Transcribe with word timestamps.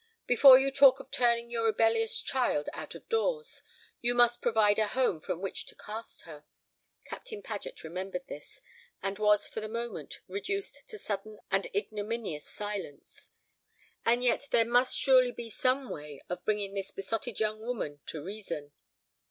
Before 0.25 0.57
you 0.57 0.71
talk 0.71 0.99
of 0.99 1.11
turning 1.11 1.51
your 1.51 1.65
rebellious 1.65 2.19
child 2.23 2.69
out 2.73 2.95
of 2.95 3.07
doors, 3.07 3.61
you 4.01 4.15
must 4.15 4.41
provide 4.41 4.79
a 4.79 4.87
home 4.87 5.19
from 5.21 5.41
which 5.41 5.67
to 5.67 5.75
cast 5.75 6.23
her. 6.23 6.43
Captain 7.05 7.43
Paget 7.43 7.83
remembered 7.83 8.25
this, 8.27 8.63
and 9.03 9.19
was 9.19 9.47
for 9.47 9.61
the 9.61 9.69
moment 9.69 10.19
reduced 10.27 10.81
to 10.89 10.97
sudden 10.97 11.37
and 11.51 11.67
ignominious 11.75 12.49
silence. 12.49 13.29
And 14.03 14.23
yet 14.23 14.47
there 14.49 14.65
must 14.65 14.97
surely 14.97 15.31
be 15.31 15.51
some 15.51 15.87
way 15.91 16.19
of 16.29 16.43
bringing 16.45 16.73
this 16.73 16.89
besotted 16.91 17.39
young 17.39 17.61
woman 17.63 17.99
to 18.07 18.23
reason. 18.23 18.71